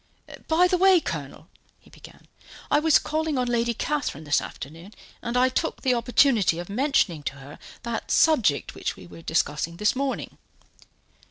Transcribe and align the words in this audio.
"By 0.47 0.67
the 0.67 0.79
way, 0.79 0.99
Colonel," 0.99 1.47
he 1.79 1.91
began, 1.91 2.25
"I 2.71 2.79
was 2.79 2.97
calling 2.97 3.37
on 3.37 3.47
Lady 3.47 3.75
Catherine 3.75 4.23
this 4.23 4.41
afternoon, 4.41 4.95
and 5.21 5.37
I 5.37 5.47
took 5.47 5.83
the 5.83 5.93
opportunity 5.93 6.57
of 6.57 6.69
mentioning 6.71 7.21
to 7.21 7.35
her 7.35 7.59
that 7.83 8.09
subject 8.09 8.73
which 8.73 8.95
we 8.95 9.05
were 9.05 9.21
discussing 9.21 9.77
this 9.77 9.95
morning." 9.95 10.39